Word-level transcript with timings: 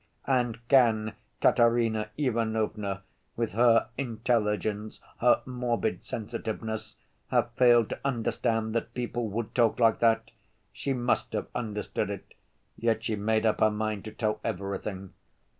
And 0.25 0.67
can 0.67 1.13
Katerina 1.43 2.09
Ivanovna, 2.17 3.03
with 3.35 3.51
her 3.51 3.89
intelligence, 3.99 4.99
her 5.19 5.43
morbid 5.45 6.03
sensitiveness, 6.03 6.95
have 7.29 7.51
failed 7.51 7.89
to 7.89 7.99
understand 8.03 8.73
that 8.73 8.95
people 8.95 9.27
would 9.29 9.53
talk 9.53 9.79
like 9.79 9.99
that? 9.99 10.31
She 10.73 10.91
must 10.93 11.33
have 11.33 11.49
understood 11.53 12.09
it, 12.09 12.33
yet 12.75 13.03
she 13.03 13.15
made 13.15 13.45
up 13.45 13.59
her 13.59 13.69
mind 13.69 14.03
to 14.05 14.11
tell 14.11 14.39
everything. 14.43 15.13